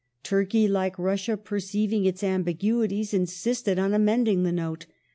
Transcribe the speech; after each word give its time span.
Turkey 0.23 0.67
like 0.67 0.97
Russia, 0.97 1.37
perceiv 1.37 1.91
ing 1.93 2.05
its 2.05 2.23
ambiguities, 2.23 3.13
insisted 3.13 3.77
on 3.77 3.93
amending 3.93 4.41
the 4.41 4.51
Note. 4.51 4.87